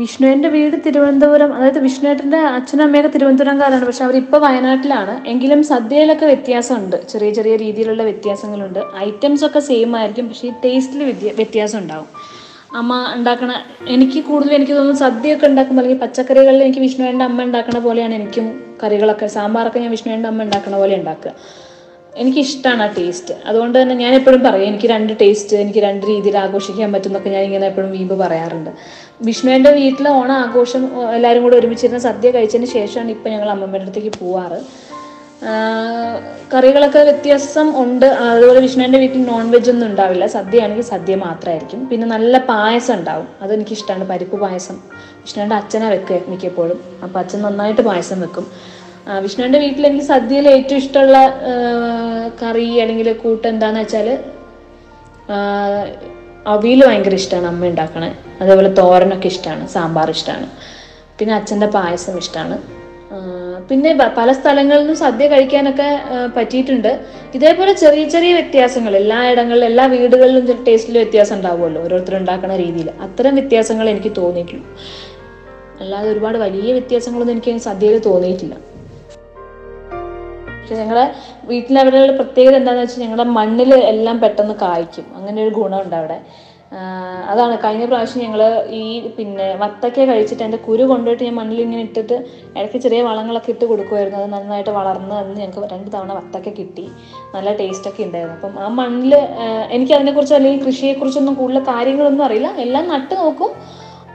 വിഷ്ണുവിന്റെ 0.00 0.48
വീട് 0.48 0.76
തിരുവനന്തപുരം 0.86 1.54
അതായത് 1.54 1.78
വിഷ്ണുവേട്ടന്റെ 1.78 2.38
അച്ഛനും 2.38 2.84
അമ്മയൊക്കെ 2.84 3.10
തിരുവനന്തപുരംകാരാണ്. 3.10 3.84
പക്ഷെ 3.84 4.04
അവരിപ്പോൾ 4.04 4.38
വയനാട്ടിലാണ്. 4.38 5.28
എങ്കിലും 5.28 5.64
സദ്യയിലൊക്കെ 5.64 6.26
വ്യത്യാസമുണ്ട്. 6.26 7.08
ചെറിയ 7.08 7.30
ചെറിയ 7.30 7.56
രീതിയിലുള്ള 7.56 8.02
വ്യത്യാസങ്ങളുണ്ട്. 8.02 8.78
ഐറ്റംസ് 8.96 9.44
ഒക്കെ 9.46 9.60
സെയിം 9.60 9.96
ആയിരിക്കും. 9.96 10.28
പക്ഷേ 10.28 10.48
ഈ 10.48 10.52
ടേസ്റ്റിൽ 10.64 11.02
വ്യത്യാസം 11.34 11.78
ഉണ്ടാവും 11.78 12.17
അമ്മ 12.76 12.94
ഉണ്ടാക്കണ 13.16 13.52
എനിക്ക് 13.94 14.18
കൂടുതൽ 14.30 14.54
എനിക്ക് 14.56 14.72
തോന്നുന്നു 14.72 15.00
സദ്യയൊക്കെ 15.04 15.46
ഉണ്ടാക്കുമ്പോൾ 15.46 15.82
അല്ലെങ്കിൽ 15.82 16.02
പച്ചക്കറികളിൽ 16.02 16.62
എനിക്ക് 16.64 16.82
വിഷ്ണുവേന്റെ 16.86 17.24
അമ്മ 17.24 17.46
ഉണ്ടാക്കണ 17.48 17.78
പോലെയാണ് 17.78 18.14
എനിക്കും 18.14 18.46
കറികളൊക്കെ. 18.82 19.26
സാമ്പാറൊക്കെ 19.26 19.78
ഞാൻ 19.84 19.90
വിഷ്ണുവേന്റെ 19.90 20.28
അമ്മ 20.28 20.42
ഉണ്ടാക്കണ 20.42 20.76
പോലെ 20.76 20.96
ഉണ്ടാക്കുക. 21.00 21.32
എനിക്കിഷ്ടമാണ് 22.16 22.82
ആ 22.82 22.86
ടേസ്റ്റ് 22.98 23.34
അതുകൊണ്ട് 23.48 23.76
തന്നെ 23.80 23.94
ഞാൻ 23.94 24.14
എപ്പോഴും 24.14 24.42
പറയും 24.46 24.68
എനിക്ക് 24.68 24.88
രണ്ട് 24.92 25.12
ടേസ്റ്റ് 25.20 25.56
എനിക്ക് 25.56 25.78
രണ്ട് 25.78 26.06
രീതിയിൽ 26.06 26.36
ആഘോഷിക്കാൻ 26.38 26.92
പറ്റുന്നൊക്കെ 26.92 27.30
ഞാൻ 27.30 27.42
ഇങ്ങനെ 27.48 27.66
എപ്പോഴും 27.66 27.90
വീമ്പ് 27.90 28.14
പറയാറുണ്ട്. 28.22 28.70
വിഷ്ണുവിന്റെ 29.28 29.70
വീട്ടിലെ 29.70 30.10
ഓണം 30.10 30.36
ആഘോഷം 30.44 30.84
എല്ലാവരും 31.16 31.42
കൂടെ 31.42 31.56
ഒരുമിച്ചിരുന്ന 31.56 31.98
സദ്യ 31.98 32.30
കഴിച്ചതിന് 32.30 32.66
ശേഷമാണ് 32.66 33.10
ഇപ്പം 33.10 33.30
ഞങ്ങൾ 33.30 33.50
അമ്മമ്മയുടെ 33.50 33.84
അടുത്തേക്ക് 33.84 34.12
പോവാറ്. 34.20 34.60
കറികളൊക്കെ 36.52 37.00
വ്യത്യാസം 37.08 37.66
ഉണ്ട്. 37.82 38.06
അതുപോലെ 38.22 38.60
വിഷ്ണുവിന്റെ 38.64 38.98
വീട്ടിൽ 39.02 39.20
നോൺ 39.24 39.44
വെജ് 39.54 39.70
ഒന്നും 39.72 39.86
ഉണ്ടാവില്ല. 39.90 40.26
സദ്യയാണെങ്കിൽ 40.36 40.86
സദ്യ 40.92 41.14
മാത്രമായിരിക്കും. 41.26 41.80
പിന്നെ 41.90 42.06
നല്ല 42.14 42.38
പായസം 42.50 42.94
ഉണ്ടാവും. 42.98 43.28
അതെനിക്കിഷ്ടമാണ് 43.44 44.04
പരിപ്പ് 44.12 44.36
പായസം. 44.44 44.76
വിഷ്ണുവിന്റെ 45.24 45.56
അച്ഛനെ 45.60 45.88
വെക്കുക 45.94 46.18
മിക്കപ്പോഴും. 46.32 46.78
അപ്പോൾ 47.04 47.18
അച്ഛൻ 47.22 47.40
നന്നായിട്ട് 47.46 47.82
പായസം 47.90 48.20
വെക്കും. 48.24 48.46
വിഷ്ണുവിന്റെ 49.24 49.58
വീട്ടിൽ 49.64 49.86
എനിക്ക് 49.88 50.06
സദ്യയിൽ 50.14 50.46
ഏറ്റവും 50.56 50.80
ഇഷ്ടമുള്ള 50.82 51.18
കറി 52.40 52.66
അല്ലെങ്കിൽ 52.82 53.08
കൂട്ട് 53.22 53.46
എന്താണെന്ന് 53.52 53.82
വെച്ചാൽ 53.84 54.08
അവിയൽ 56.54 56.80
ഭയങ്കര 56.88 57.14
ഇഷ്ടമാണ് 57.20 57.46
അമ്മ 57.52 57.70
ഉണ്ടാക്കണേ. 57.70 58.10
അതേപോലെ 58.40 58.70
തോരനൊക്കെ 58.80 59.28
ഇഷ്ടമാണ് 59.34 59.64
സാമ്പാർ 59.76 60.10
ഇഷ്ടമാണ് 60.16 60.48
പിന്നെ 61.18 61.32
അച്ഛന്റെ 61.38 61.68
പായസം 61.76 62.16
ഇഷ്ടമാണ് 62.24 62.56
പിന്നെ 63.68 63.90
പല 64.18 64.28
സ്ഥലങ്ങളിൽ 64.38 64.80
നിന്നും 64.82 64.96
സദ്യ 65.02 65.26
കഴിക്കാനൊക്കെ 65.32 65.88
പറ്റിയിട്ടുണ്ട്. 66.36 66.90
ഇതേപോലെ 67.36 67.72
ചെറിയ 67.82 68.04
ചെറിയ 68.14 68.32
വ്യത്യാസങ്ങൾ 68.38 68.92
എല്ലാ 69.02 69.18
ഇടങ്ങളിലും 69.32 69.66
എല്ലാ 69.70 69.84
വീടുകളിലും 69.94 70.64
ടേസ്റ്റിൽ 70.66 70.96
വ്യത്യാസം 71.02 71.34
ഉണ്ടാവുമല്ലോ 71.36 71.82
ഓരോരുത്തർ 71.84 72.16
ഉണ്ടാക്കുന്ന 72.22 72.56
രീതിയിൽ. 72.64 72.88
അത്തരം 73.06 73.34
വ്യത്യാസങ്ങൾ 73.40 73.88
എനിക്ക് 73.94 74.12
തോന്നിയിട്ടുള്ളൂ. 74.20 74.64
അല്ലാതെ 75.82 76.08
ഒരുപാട് 76.14 76.38
വലിയ 76.46 76.70
വ്യത്യാസങ്ങളൊന്നും 76.78 77.34
എനിക്ക് 77.36 77.64
സദ്യയിൽ 77.68 77.98
തോന്നിയിട്ടില്ല. 78.08 78.54
പക്ഷെ 80.58 80.76
ഞങ്ങളുടെ 80.82 81.04
വീട്ടിലവരുടെ 81.50 82.14
പ്രത്യേകത 82.20 82.56
എന്താണെന്ന് 82.60 82.86
വെച്ചാൽ 82.86 83.02
ഞങ്ങളുടെ 83.04 83.26
മണ്ണിൽ 83.38 83.70
എല്ലാം 83.92 84.16
പെട്ടെന്ന് 84.24 84.54
കായ്ക്കും. 84.64 85.06
അങ്ങനെ 85.16 85.38
ഒരു 85.44 85.52
ഗുണമുണ്ട് 85.60 85.96
അവിടെ. 86.00 86.18
അതാണ്. 87.30 87.58
കഴിഞ്ഞ 87.64 87.84
പ്രാവശ്യം 87.84 88.22
ഞങ്ങൾ 88.22 88.64
ഈ 88.70 89.08
പിന്നെ 89.16 89.56
വത്തക്ക 89.56 90.04
കഴിച്ചിട്ട് 90.04 90.42
എന്റെ 90.42 90.56
കുരു 90.56 90.82
കൊണ്ടുപോയിട്ട് 90.82 91.24
ഞാൻ 91.24 91.34
മണ്ണിൽ 91.34 91.60
ഇങ്ങനെ 91.60 91.82
ഇട്ടിട്ട് 91.82 92.16
ഇടയ്ക്ക് 92.56 92.78
ചെറിയ 92.78 93.02
വളങ്ങളൊക്കെ 93.02 93.50
ഇട്ട് 93.50 93.64
കൊടുക്കുമായിരുന്നു 93.64 94.18
അത് 94.18 94.32
നന്നായിട്ട് 94.32 94.70
വളർന്ന് 94.70 95.14
അന്ന് 95.14 95.40
ഞങ്ങൾക്ക് 95.40 95.74
രണ്ട് 95.74 95.90
തവണ 95.94 96.12
വത്തക്ക 96.12 96.48
കിട്ടി. 96.58 96.90
നല്ല 97.34 97.52
ടേസ്റ്റൊക്കെ 97.52 98.02
ഉണ്ടായിരുന്നു. 98.02 98.36
അപ്പം 98.36 98.58
ആ 98.64 98.68
മണ്ണിൽ 98.68 99.14
എനിക്ക് 99.70 99.92
അതിനെക്കുറിച്ച് 99.92 100.34
അല്ലെങ്കിൽ 100.34 100.66
കൃഷിയെക്കുറിച്ചൊന്നും 100.66 101.34
കൂടുതൽ 101.34 101.62
കാര്യങ്ങളൊന്നും 101.62 102.24
അറിയില്ല. 102.24 102.50
എല്ലാം 102.56 102.88
നട്ട് 102.88 103.14
നോക്കും. 103.14 103.52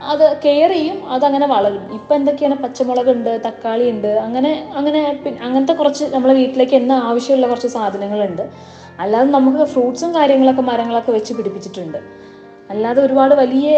അത് 0.02 0.40
കെയർ 0.44 0.70
ചെയ്യും. 0.70 1.08
അതങ്ങനെ 1.08 1.46
വളരും. 1.46 1.92
ഇപ്പം 1.92 2.16
എന്തൊക്കെയാണ്? 2.16 2.54
പച്ചമുളക് 2.54 3.10
ഉണ്ട് 3.10 3.40
തക്കാളി 3.46 3.90
ഉണ്ട്. 3.90 4.08
അങ്ങനെ 4.08 4.68
അങ്ങനെ 4.74 5.00
അങ്ങനത്തെ 5.42 5.72
കുറച്ച് 5.72 6.04
നമ്മളെ 6.04 6.34
വീട്ടിലേക്ക് 6.34 6.74
എന്ന 6.74 6.92
ആവശ്യമുള്ള 6.92 7.46
കുറച്ച് 7.46 7.68
സാധനങ്ങളുണ്ട്. 7.68 8.42
അല്ലാതെ 9.00 9.30
നമുക്ക് 9.30 9.64
ഫ്രൂട്ട്സും 9.64 10.14
കാര്യങ്ങളൊക്കെ 10.14 10.62
മരങ്ങളൊക്കെ 10.62 11.12
വെച്ച് 11.12 11.34
പിടിപ്പിച്ചിട്ടുണ്ട്. 11.34 11.98
അല്ലാതെ 12.70 13.00
ഒരുപാട് 13.06 13.34
വലിയ 13.34 13.68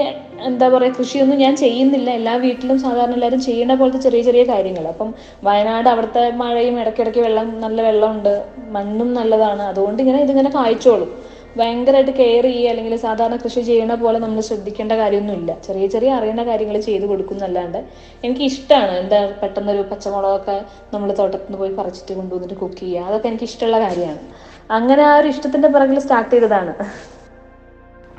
എന്താ 0.48 0.66
പറയുക 0.68 0.94
കൃഷിയൊന്നും 0.98 1.38
ഞാൻ 1.44 1.54
ചെയ്യുന്നില്ല. 1.56 2.08
എല്ലാ 2.10 2.34
വീട്ടിലും 2.36 2.78
സാധാരണ 2.78 3.14
എല്ലാവരും 3.18 3.40
ചെയ്യുന്ന 3.40 3.74
പോലത്തെ 3.74 3.98
ചെറിയ 3.98 4.22
ചെറിയ 4.22 4.42
കാര്യങ്ങൾ. 4.50 4.84
അപ്പം 4.92 5.08
വയനാട് 5.44 5.88
അവിടുത്തെ 5.92 6.30
മഴയും 6.42 6.80
ഇടയ്ക്കിടയ്ക്ക് 6.80 7.22
വെള്ളം 7.26 7.60
നല്ല 7.64 7.80
വെള്ളമുണ്ട്. 7.88 8.32
മണ്ണും 8.76 9.10
നല്ലതാണ്. 9.18 9.62
അതുകൊണ്ട് 9.62 10.00
ഇങ്ങനെ 10.02 10.20
ഇതിങ്ങനെ 10.26 10.50
കായ്ച്ചോളും. 10.58 11.10
ഭയങ്കരമായിട്ട് 11.58 12.10
കെയർ 12.18 12.44
ചെയ്യുക 12.44 12.70
അല്ലെങ്കിൽ 12.70 12.94
സാധാരണ 13.04 13.36
കൃഷി 13.44 13.60
ചെയ്യണ 13.68 13.92
പോലെ 14.02 14.18
നമ്മൾ 14.18 14.40
ശ്രദ്ധിക്കേണ്ട 14.40 14.92
കാര്യമൊന്നുമില്ല. 14.92 15.52
ചെറിയ 15.66 15.86
ചെറിയ 15.94 16.10
അറിയേണ്ട 16.18 16.40
കാര്യങ്ങൾ 16.40 16.76
ചെയ്ത് 16.88 17.06
കൊടുക്കുന്നല്ലാണ്ട് 17.12 17.78
എനിക്ക് 18.24 18.44
ഇഷ്ടമാണ്. 18.50 18.92
എന്താ 19.02 19.20
പെട്ടെന്നൊരു 19.42 19.82
പച്ചമുളകൊക്കെ 19.92 20.56
നമ്മൾ 20.94 21.08
തോട്ടത്തിൽ 21.20 21.46
നിന്ന് 21.48 21.60
പോയി 21.62 21.72
പറിച്ചിട്ട് 21.80 22.12
കൊണ്ടുവന്നിട്ട് 22.20 22.54
കുക്ക് 22.62 22.80
ചെയ്യുക. 22.80 23.06
അതൊക്കെ 23.08 23.28
എനിക്ക് 23.32 23.48
ഇഷ്ടമുള്ള 23.50 23.78
കാര്യമാണ്. 23.86 24.22
അങ്ങനെ 24.70 25.02
ആ 25.10 25.14
ഒരു 25.20 25.28
ഇഷ്ടത്തിന്റെ 25.34 25.68
പിറകിൽ 25.74 25.98
സ്റ്റാർട്ട് 26.06 26.32
ചെയ്തതാണ്. 26.34 26.74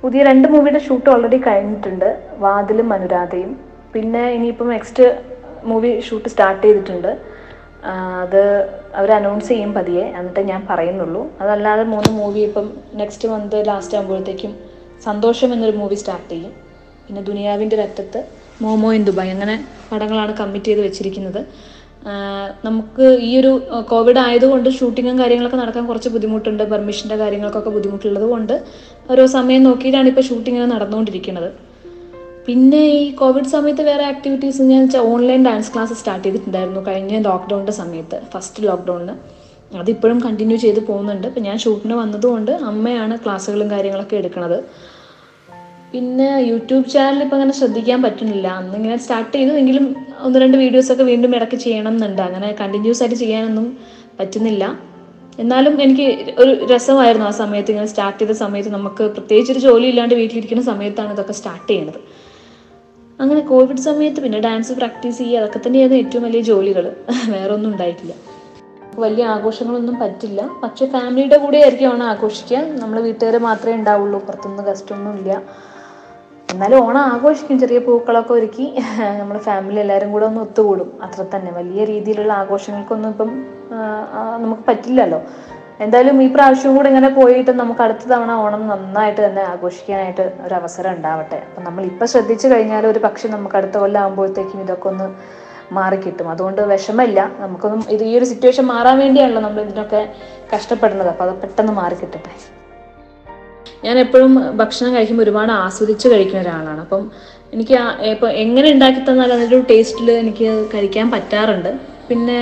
പുതിയ 0.02 0.24
രണ്ട് 0.30 0.48
മൂവിയുടെ 0.54 0.80
ഷൂട്ട് 0.88 1.10
ഓൾറെഡി 1.14 1.38
കഴിഞ്ഞിട്ടുണ്ട്. 1.48 2.10
വാതിലും 2.44 2.90
അനുരാധയും. 2.96 3.52
പിന്നെ 3.94 4.24
ഇനിയിപ്പം 4.38 4.68
നെക്സ്റ്റ് 4.76 5.06
മൂവി 5.70 5.92
ഷൂട്ട് 6.08 6.30
സ്റ്റാർട്ട് 6.34 6.64
ചെയ്തിട്ടുണ്ട്. 6.66 7.12
അത് 8.24 8.42
അവർ 9.00 9.10
അനൗൺസ് 9.18 9.50
ചെയ്യും 9.52 9.72
പതിയെ. 9.78 10.06
എന്നിട്ട് 10.20 10.42
ഞാൻ 10.52 10.62
പറയുന്നുള്ളൂ. 10.70 11.22
അതല്ലാതെ 11.42 11.84
മൂന്ന് 11.94 12.12
മൂവി 12.20 12.42
ഇപ്പം 12.50 12.68
നെക്സ്റ്റ് 13.02 13.28
മന്ത് 13.34 13.58
ലാസ്റ്റ് 13.70 13.98
ആകുമ്പോഴത്തേക്കും 13.98 14.54
സന്തോഷം 15.08 15.50
എന്നൊരു 15.56 15.76
മൂവി 15.82 15.98
സ്റ്റാർട്ട് 16.02 16.30
ചെയ്യും. 16.34 16.54
പിന്നെ 17.08 17.22
ദുനിയാവിന്റെ 17.30 17.76
രക്തത്ത് 17.84 18.20
മോമോ 18.64 18.90
ഇൻ 18.98 19.04
ദുബായ്. 19.10 19.32
അങ്ങനെ 19.36 19.56
പടങ്ങളാണ് 19.92 20.34
കമ്മിറ്റ് 20.40 20.70
ചെയ്ത് 20.70 20.82
വെച്ചിരിക്കുന്നത്. 20.88 21.42
നമുക്ക് 22.66 23.06
ഈ 23.28 23.32
ഒരു 23.40 23.52
കോവിഡ് 23.92 24.20
ആയതുകൊണ്ട് 24.26 24.70
ഷൂട്ടിങ്ങും 24.78 25.16
കാര്യങ്ങളൊക്കെ 25.20 25.58
നടക്കാൻ 25.58 25.86
കുറച്ച് 25.88 26.10
ബുദ്ധിമുട്ടുണ്ട്. 26.16 26.64
പെർമിഷന്റെ 26.74 27.16
കാര്യങ്ങൾക്കൊക്കെ 27.22 27.70
ബുദ്ധിമുട്ടുള്ളത് 27.70 28.28
കൊണ്ട് 28.34 28.54
ഓരോ 29.12 29.26
സമയം 29.38 29.64
നോക്കിയിട്ടാണ് 29.64 30.10
ഇപ്പോൾ 30.12 30.26
ഷൂട്ടിങ് 30.30 30.68
നടന്നുകൊണ്ടിരിക്കുന്നത്. 30.74 31.50
പിന്നെ 32.48 32.82
ഈ 33.00 33.02
കോവിഡ് 33.22 33.50
സമയത്ത് 33.56 33.82
വേറെ 33.82 34.04
ആക്ടിവിറ്റീസ് 34.12 34.68
ഞാൻ 34.72 34.82
വെച്ചാൽ 34.84 35.06
ഓൺലൈൻ 35.14 35.42
ഡാൻസ് 35.46 35.72
ക്ലാസ് 35.74 35.96
സ്റ്റാർട്ട് 36.02 36.26
ചെയ്തിട്ടുണ്ടായിരുന്നു 36.28 36.82
കഴിഞ്ഞ 36.88 37.20
ലോക്ക്ഡൗണിന്റെ 37.30 37.76
സമയത്ത് 37.82 38.20
ഫസ്റ്റ് 38.34 38.64
ലോക്ക്ഡൗണിൽ 38.68 39.12
അതിപ്പോഴും 39.80 40.20
കണ്ടിന്യൂ 40.26 40.58
ചെയ്ത് 40.58 40.80
പോകുന്നുണ്ട്. 40.90 41.26
ഇപ്പം 41.28 41.44
ഞാൻ 41.44 41.58
ഷൂട്ടിന് 41.64 41.94
വന്നതുകൊണ്ട് 41.94 42.52
അമ്മയാണ് 42.72 43.16
ക്ലാസ്സുകളും 43.24 43.72
കാര്യങ്ങളൊക്കെ 43.72 44.16
എടുക്കുന്നത് 44.16 44.58
പിന്നെ 45.92 46.30
യൂട്യൂബ് 46.50 46.88
ചാനൽ 46.94 47.22
ഇപ്പം 47.24 47.36
അങ്ങനെ 47.36 47.54
ശ്രദ്ധിക്കാൻ 47.60 48.00
പറ്റുന്നില്ല. 48.06 48.48
അന്ന് 48.60 48.76
ഇങ്ങനെ 48.80 48.98
സ്റ്റാർട്ട് 49.04 49.34
ചെയ്തു 49.38 49.54
എങ്കിലും 49.62 49.86
ഒന്ന് 50.26 50.40
രണ്ട് 50.40 50.58
വീഡിയോസൊക്കെ 50.58 51.04
വീണ്ടും 51.04 51.36
ഇടയ്ക്ക് 51.36 51.56
ചെയ്യണം 51.56 51.94
എന്നുണ്ട് 51.94 52.22
അങ്ങനെ 52.22 52.52
കണ്ടിന്യൂസ് 52.62 53.02
ആയിട്ട് 53.04 53.16
ചെയ്യാനൊന്നും 53.16 53.68
പറ്റുന്നില്ല. 54.20 54.64
എന്നാലും 55.40 55.82
എനിക്ക് 55.82 56.06
ഒരു 56.42 56.52
രസമായിരുന്നു 56.74 57.26
ആ 57.28 57.34
സമയത്ത് 57.42 57.72
ഇങ്ങനെ 57.72 57.90
സ്റ്റാർട്ട് 57.94 58.20
ചെയ്ത 58.22 58.32
സമയത്ത് 58.44 58.70
നമുക്ക് 58.70 59.04
പ്രത്യേകിച്ച് 59.08 59.52
ഒരു 59.52 59.60
ജോലി 59.60 59.88
ഇല്ലാണ്ട് 59.88 60.16
വീട്ടിലിരിക്കുന്ന 60.16 60.64
സമയത്താണ് 60.64 61.12
ഇതൊക്കെ 61.12 61.36
സ്റ്റാർട്ട് 61.40 61.68
ചെയ്യുന്നത് 61.72 62.00
അങ്ങനെ 63.20 63.42
കോവിഡ് 63.42 63.84
സമയത്ത് 63.90 64.20
പിന്നെ 64.22 64.40
ഡാൻസ് 64.40 64.74
പ്രാക്ടീസ് 64.74 65.18
ചെയ്യുക 65.18 65.40
അതൊക്കെ 65.40 65.60
തന്നെയായിരുന്നു 65.68 66.02
ഏറ്റവും 66.04 66.24
വലിയ 66.24 66.42
ജോലികൾ 66.42 66.86
വേറെ 67.36 67.54
ഒന്നും 67.54 67.70
ഉണ്ടായിട്ടില്ല 67.72 68.14
വലിയ 69.00 69.24
ആഘോഷങ്ങളൊന്നും 69.26 69.96
പറ്റില്ല. 70.00 70.42
പക്ഷെ 70.64 70.86
ഫാമിലിയുടെ 70.86 71.38
കൂടെ 71.38 71.58
ആയിരിക്കും 71.58 71.90
ഓണം 71.90 72.06
ആഘോഷിക്കുക. 72.06 72.60
നമ്മൾ 72.82 73.00
വീട്ടുകാർ 73.00 73.38
മാത്രമേ 73.38 73.76
ഉണ്ടാവുള്ളൂ. 73.76 74.20
പുറത്തുനിന്ന് 74.20 74.64
ഗസ്റ്റ് 74.64 74.94
ഒന്നും 74.96 75.18
ഇല്ല. 75.18 75.32
എന്നാലും 76.52 76.78
ഓണം 76.86 77.02
ആഘോഷിക്കും. 77.14 77.56
ചെറിയ 77.62 77.80
പൂക്കളൊക്കെ 77.86 78.34
ഒരുക്കി 78.38 78.66
നമ്മൾ 79.20 79.38
ഫാമിലി 79.48 79.80
എല്ലാവരും 79.84 80.10
കൂടെ 80.14 80.26
ഒന്ന് 80.30 80.42
ഒത്തുകൂടും. 80.46 80.90
അത്ര 81.06 81.22
തന്നെ. 81.34 81.52
വലിയ 81.60 81.82
രീതിയിലുള്ള 81.92 82.32
ആഘോഷങ്ങൾക്കൊന്നും 82.42 83.10
ഇപ്പം 83.14 83.32
നമുക്ക് 84.44 84.64
പറ്റില്ലല്ലോ. 84.70 85.20
എന്തായാലും 85.86 86.18
ഈ 86.26 86.28
പ്രാവശ്യവും 86.36 86.76
കൂടെ 86.78 86.88
ഇങ്ങനെ 86.92 87.10
പോയിട്ട് 87.18 87.52
നമുക്ക് 87.62 87.82
അടുത്ത 87.86 88.04
തവണ 88.12 88.32
ഓണം 88.44 88.62
നന്നായിട്ട് 88.72 89.20
തന്നെ 89.26 89.44
ആഘോഷിക്കാനായിട്ട് 89.54 90.26
ഒരു 90.46 90.56
അവസരം 90.60 90.92
ഉണ്ടാവട്ടെ. 90.98 91.40
അപ്പം 91.48 91.64
നമ്മൾ 91.68 91.84
ഇപ്പം 91.92 92.08
ശ്രദ്ധിച്ചു 92.14 92.48
കഴിഞ്ഞാൽ 92.54 92.86
ഒരു 92.92 93.00
പക്ഷെ 93.08 93.28
നമുക്ക് 93.36 93.58
അടുത്ത 93.60 93.78
കൊല്ലം 93.84 94.02
ആകുമ്പോഴത്തേക്കും 94.04 94.62
ഇതൊക്കെ 94.66 94.90
ഒന്ന് 94.94 95.08
മാറിക്കിട്ടും. 95.78 96.28
അതുകൊണ്ട് 96.34 96.62
വിഷമമില്ല. 96.74 97.20
നമുക്കൊന്നും 97.44 97.84
ഇത് 97.96 98.04
ഈ 98.10 98.14
ഒരു 98.20 98.28
സിറ്റുവേഷൻ 98.32 98.66
മാറാൻ 98.74 98.98
വേണ്ടിയാണല്ലോ 99.04 99.42
നമ്മൾ 99.48 99.62
ഇതിനൊക്കെ 99.68 100.02
കഷ്ടപ്പെടുന്നത്. 100.54 101.10
അപ്പോൾ 101.14 101.26
അത് 101.30 101.36
പെട്ടെന്ന് 101.44 101.76
മാറിക്കിട്ടട്ടെ. 101.82 102.34
ഞാൻ 103.86 103.96
എപ്പോഴും 104.04 104.34
ഭക്ഷണം 104.62 104.92
കഴിക്കുമ്പോൾ 104.96 105.24
ഒരുപാട് 105.24 105.52
ആസ്വദിച്ച് 105.52 106.08
കഴിക്കുന്ന 106.14 106.44
ഒരാളാണ്. 106.46 106.82
അപ്പം 106.86 107.04
എനിക്ക് 107.54 107.76
ഇപ്പം 108.14 108.32
എങ്ങനെ 108.44 108.68
ഉണ്ടാക്കി 108.76 109.02
തന്നാലും 109.10 109.36
അതിന്റെ 109.38 109.60
ടേസ്റ്റിൽ 109.74 110.10
എനിക്ക് 110.24 110.50
കഴിക്കാൻ 110.74 111.08
പറ്റാറുണ്ട്. 111.16 111.72
പിന്നെ 112.10 112.40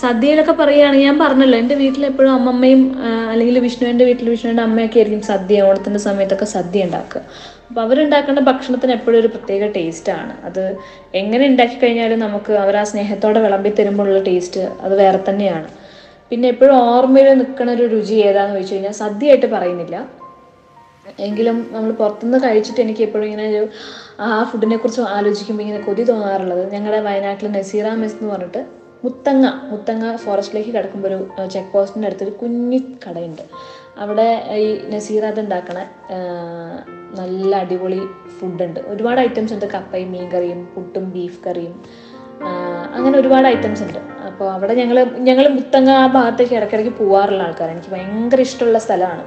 സദ്യയിലൊക്കെ 0.00 0.52
പറയുകയാണെങ്കിൽ 0.58 1.06
ഞാൻ 1.06 1.16
പറഞ്ഞല്ലോ 1.22 1.56
എന്റെ 1.62 1.74
വീട്ടിൽ 1.80 2.02
എപ്പോഴും 2.08 2.30
അമ്മമ്മയും 2.36 2.82
അല്ലെങ്കിൽ 3.32 3.56
വിഷ്ണുവിന്റെ 3.64 4.04
വീട്ടിൽ 4.08 4.28
വിഷ്ണുവിന്റെ 4.34 4.62
അമ്മയൊക്കെ 4.62 4.98
ആയിരിക്കും 5.00 5.22
സദ്യ 5.32 5.66
ഓണത്തിന്റെ 5.68 6.00
സമയത്തൊക്കെ 6.06 6.46
സദ്യ 6.54 6.86
ഉണ്ടാക്കുക. 6.86 7.20
അപ്പോൾ 7.68 7.80
അവരുണ്ടാക്കേണ്ട 7.86 8.40
ഭക്ഷണത്തിന് 8.48 8.92
എപ്പോഴും 8.92 9.18
ഒരു 9.20 9.28
പ്രത്യേക 9.34 9.66
ടേസ്റ്റാണ്. 9.76 10.32
അത് 10.48 10.62
എങ്ങനെ 11.20 11.44
ഉണ്ടാക്കി 11.50 11.76
കഴിഞ്ഞാലും 11.82 12.18
നമുക്ക് 12.26 12.52
അവർ 12.64 12.76
ആ 12.80 12.84
സ്നേഹത്തോടെ 12.92 13.40
വിളമ്പി 13.44 13.72
തരുമ്പോഴുള്ള 13.78 14.22
ടേസ്റ്റ് 14.30 14.64
അത് 14.86 14.94
വേറെ 15.02 15.20
തന്നെയാണ്. 15.28 15.68
പിന്നെ 16.30 16.48
എപ്പോഴും 16.54 16.74
ഓർമ്മയിൽ 16.88 17.30
നിൽക്കുന്ന 17.42 17.72
ഒരു 17.78 17.86
രുചി 17.94 18.14
ഏതാന്ന് 18.28 18.54
ചോദിച്ചു 18.56 18.74
കഴിഞ്ഞാൽ 18.74 18.96
സദ്യയായിട്ട് 19.04 19.48
പറയുന്നില്ല. 19.54 19.96
എങ്കിലും 21.20 21.68
നമ്മൾ 21.72 21.90
പുറത്തുനിന്ന് 21.90 22.38
കഴിച്ചിട്ട് 22.44 22.80
എനിക്ക് 22.80 23.02
എപ്പോഴും 23.02 23.24
ഇങ്ങനെ 23.24 23.48
ഒരു 23.48 23.68
ആ 24.20 24.44
ഫുഡിനെ 24.44 24.76
കുറിച്ച് 24.76 25.00
ആലോചിക്കുമ്പോൾ 25.00 25.62
ഇങ്ങനെ 25.62 25.84
കൊതി 25.84 26.02
തോന്നാറുള്ളത്. 26.02 26.72
ഞങ്ങളുടെ 26.72 27.00
വയനാട്ടിലെ 27.00 27.50
നസീറ 27.50 27.94
മെസ് 27.94 28.14
എന്ന് 28.14 28.32
പറഞ്ഞിട്ട് 28.32 28.66
മുത്തങ്ങ 29.04 29.46
മുത്തങ്ങ 29.70 30.16
ഫോറസ്റ്റിലേക്ക് 30.16 30.70
കിടക്കുമ്പോൾ 30.70 31.08
ഒരു 31.08 31.48
ചെക്ക് 31.48 31.72
പോസ്റ്റിന്റെ 31.72 32.06
അടുത്തൊരു 32.06 32.30
കുഞ്ഞി 32.30 32.78
കടയുണ്ട്. 32.78 33.42
അവിടെ 33.98 34.28
ഈ 34.52 34.88
നസീറ 34.94 35.24
അത് 35.24 35.40
ഉണ്ടാക്കണ. 35.40 35.78
നല്ല 37.20 37.56
അടിപൊളി 37.56 38.00
ഫുഡുണ്ട് 38.38 38.80
ഒരുപാട് 38.80 39.20
ഐറ്റംസ് 39.20 39.52
ഉണ്ട്. 39.54 39.66
കപ്പയും 39.74 40.12
മീൻ 40.12 40.30
കറിയും 40.30 40.68
പുട്ടും 40.74 41.10
ബീഫ് 41.10 41.40
കറിയും. 41.46 41.74
അങ്ങനെ 42.94 43.18
ഒരുപാട് 43.18 43.46
ഐറ്റംസ് 43.46 43.82
ഉണ്ട്. 43.82 43.98
അപ്പോൾ 44.26 44.52
അവിടെ 44.52 44.74
ഞങ്ങൾ 44.74 45.04
ഞങ്ങൾ 45.04 45.48
മുത്തങ്ങ 45.48 45.90
ആ 45.90 46.06
ഭാഗത്തേക്ക് 46.06 46.54
ഇടയ്ക്കിടയ്ക്ക് 46.54 46.94
പോകാറുള്ള 46.98 47.42
ആൾക്കാരാണ്. 47.42 47.76
എനിക്ക് 47.76 47.92
ഭയങ്കര 47.94 48.40
ഇഷ്ടമുള്ള 48.40 48.78
സ്ഥലമാണ്. 48.78 49.24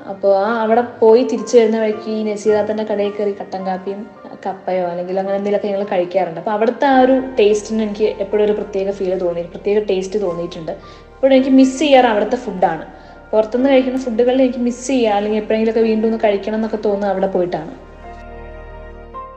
അപ്പോൾ 0.00 0.32
ആ 0.44 0.48
അവിടെ 0.62 0.82
പോയി 1.00 1.22
തിരിച്ചു 1.30 1.54
വരുന്ന 1.58 1.78
വഴിക്ക് 1.80 2.10
ഈ 2.10 2.22
നസീറാത്തന്റെ 2.28 2.84
കടയിൽ 2.90 3.12
കയറി 3.16 3.32
കട്ടൻ 3.40 3.66
കാപ്പിയും 3.66 4.00
കപ്പയോ 4.44 4.84
അല്ലെങ്കിൽ 4.90 5.18
അങ്ങനെ 5.18 5.36
എന്തെങ്കിലുമൊക്കെ 5.36 5.68
ഞങ്ങൾ 5.68 5.84
കഴിക്കാറുണ്ട്. 5.92 6.40
അപ്പോൾ 6.40 6.50
അവിടുത്തെ 6.50 6.86
ആ 6.86 7.00
ഒരു 7.00 7.22
ടേസ്റ്റിന് 7.38 7.82
എനിക്ക് 7.82 8.08
എപ്പോഴും 8.24 8.44
ഒരു 8.44 8.52
പ്രത്യേക 8.52 8.90
ഫീൽ 8.90 9.18
തോന്നി 9.18 9.42
പ്രത്യേക 9.42 9.78
ടേസ്റ്റ് 9.90 10.22
തോന്നിയിട്ടുണ്ട്. 10.22 10.72
എപ്പോഴും 11.14 11.34
എനിക്ക് 11.36 11.50
മിസ് 11.50 11.78
ചെയ്യാറ് 11.78 12.06
അവിടുത്തെ 12.06 12.36
ഫുഡാണ് 12.36 12.84
പുറത്തുനിന്ന് 13.32 13.70
കഴിക്കുന്ന 13.70 13.98
ഫുഡുകളിൽ 13.98 14.42
എനിക്ക് 14.42 14.58
മിസ് 14.58 14.86
ചെയ്യുക 14.86 15.16
അല്ലെങ്കിൽ 15.16 15.38
എപ്പോഴെങ്കിലുമൊക്കെ 15.38 15.80
വീണ്ടും 15.80 16.08
ഒന്ന് 16.08 16.20
കഴിക്കണം 16.24 16.54
എന്നൊക്കെ 16.54 16.76
തോന്നുന്നത് 16.76 17.10
അവിടെ 17.12 17.26
പോയിട്ടാണ്. 17.26 17.72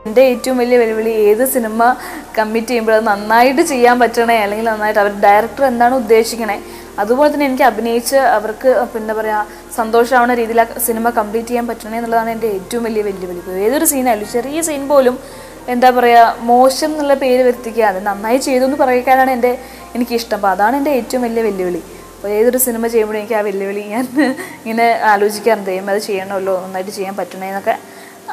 എന്റെ 0.07 0.21
ഏറ്റവും 0.21 0.57
വലിയ 0.57 0.77
വെല്ലുവിളി 0.77 1.09
ഏത് 1.09 1.45
സിനിമ 1.45 1.95
കമ്മിറ്റ് 2.37 2.67
ചെയ്യുമ്പോൾ 2.67 2.93
അത് 2.97 3.07
നന്നായിട്ട് 3.07 3.61
ചെയ്യാൻ 3.61 3.99
പറ്റണേ 3.99 4.37
അല്ലെങ്കിൽ 4.43 4.65
നന്നായിട്ട്. 4.65 4.99
അവർ 4.99 5.11
ഡയറക്ടർ 5.25 5.65
എന്താണ് 5.65 5.95
ഉദ്ദേശിക്കണേ? 5.95 6.59
അതുപോലെ 7.01 7.33
തന്നെ 7.33 7.45
എനിക്ക് 7.49 7.63
അഭിനയിച്ച് 7.63 8.17
അവർക്ക് 8.37 8.85
പിന്നെ 8.93 9.13
പറയുക 9.19 9.45
സന്തോഷമാവുന്ന 9.81 10.33
രീതിയിൽ 10.41 10.61
ആ 10.63 10.65
സിനിമ 10.87 11.09
കംപ്ലീറ്റ് 11.19 11.49
ചെയ്യാൻ 11.51 11.67
പറ്റണേ 11.71 11.95
എന്നുള്ളതാണ് 11.99 12.29
എന്റെ 12.35 12.47
ഏറ്റവും 12.57 12.83
വലിയ 12.87 13.01
വെല്ലുവിളി. 13.09 13.41
ഏതൊരു 13.67 13.85
സീനായാലും 13.91 14.29
ചെറിയ 14.35 14.61
സീൻ 14.67 14.83
പോലും 14.91 15.15
എന്താ 15.73 15.89
പറയുക 15.95 16.35
മോശം 16.51 16.91
എന്നുള്ള 16.91 17.13
പേര് 17.23 17.41
വരുത്തിക്കാതെ 17.47 17.99
നന്നായി 18.09 18.39
ചെയ്തു 18.47 18.63
എന്ന് 18.67 18.77
പറയാനാണ് 18.81 19.31
എന്റെ 19.37 19.51
എനിക്കിഷ്ടം. 19.95 20.35
അപ്പോൾ 20.37 20.51
അതാണ് 20.55 20.75
എന്റെ 20.79 20.91
ഏറ്റവും 20.99 21.21
വലിയ 21.25 21.41
വെല്ലുവിളി. 21.47 21.81
അപ്പോൾ 22.15 22.29
ഏതൊരു 22.37 22.59
സിനിമ 22.65 22.87
ചെയ്യുമ്പോഴും 22.93 23.19
എനിക്ക് 23.19 23.35
ആ 23.39 23.41
വെല്ലുവിളി 23.47 23.83
ഞാൻ 23.93 24.03
ഇങ്ങനെ 24.63 24.87
ആലോചിക്കാറുണ്ട്. 25.11 25.69
ദൈവം 25.71 25.87
അത് 25.93 26.01
ചെയ്യണമല്ലോ 26.07 26.53
നന്നായിട്ട് 26.65 26.91
ചെയ്യാൻ 26.97 27.15
പറ്റണേ 27.19 27.47
എന്നൊക്കെ. 27.51 27.75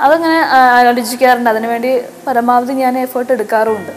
അതങ്ങനെ 0.06 0.40
ആലോചിക്കാറുണ്ട്. 0.88 1.50
അതിനുവേണ്ടി 1.50 1.90
പരമാവധി 2.26 2.72
ഞാൻ 2.82 2.98
എഫേർട്ട് 3.04 3.32
എടുക്കാറുമുണ്ട്. 3.36 3.92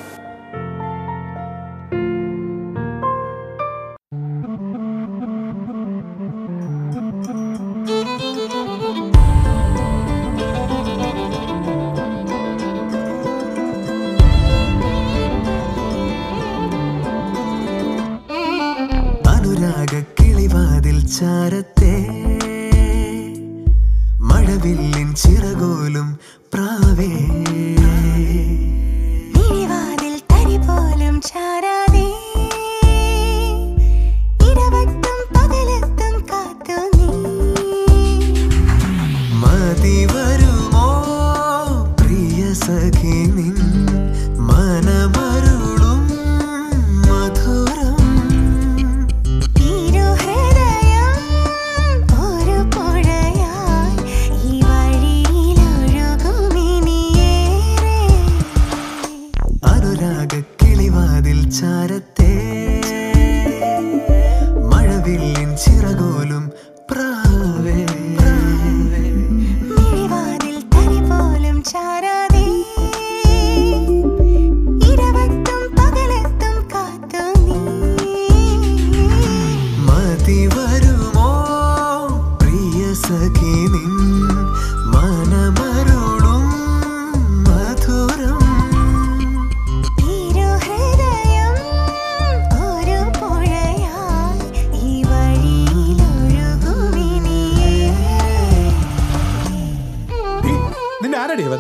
നിന്നെ 101.02 101.18
ആരടി 101.18 101.44
അവൻ? 101.44 101.60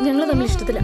ഞങ്ങൾ 0.00 0.24
തമ്മിൽ 0.24 0.44
ഇഷ്ടത്തില്ല 0.44 0.80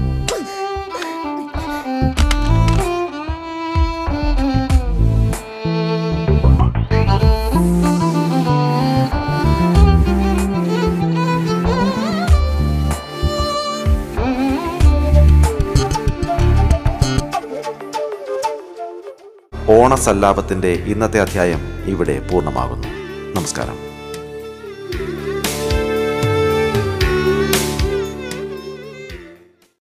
ഓണസല്ലാപത്തിന്റെ 19.68 20.68
ഇന്നത്തെ 20.68 21.20
അധ്യായം 21.20 21.60
ഇവിടെ 21.84 22.28
പൂർണമാകുന്നു. 22.32 22.88
നമസ്കാരം. 23.34 23.93